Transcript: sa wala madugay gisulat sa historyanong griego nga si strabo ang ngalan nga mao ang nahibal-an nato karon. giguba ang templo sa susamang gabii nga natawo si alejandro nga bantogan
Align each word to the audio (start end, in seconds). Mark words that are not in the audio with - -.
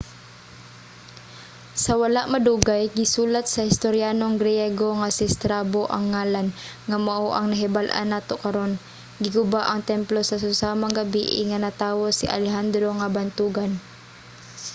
sa 1.83 1.91
wala 2.01 2.21
madugay 2.33 2.83
gisulat 2.97 3.45
sa 3.49 3.67
historyanong 3.69 4.35
griego 4.41 4.87
nga 4.99 5.09
si 5.17 5.25
strabo 5.35 5.81
ang 5.95 6.05
ngalan 6.13 6.47
nga 6.87 6.97
mao 7.07 7.27
ang 7.33 7.47
nahibal-an 7.49 8.07
nato 8.13 8.35
karon. 8.43 8.71
giguba 9.23 9.61
ang 9.65 9.81
templo 9.91 10.19
sa 10.25 10.41
susamang 10.43 10.93
gabii 11.01 11.39
nga 11.49 11.57
natawo 11.65 12.03
si 12.11 12.25
alejandro 12.37 12.87
nga 12.99 13.07
bantogan 13.15 13.71